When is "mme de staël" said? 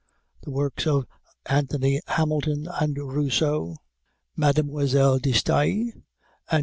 4.35-5.91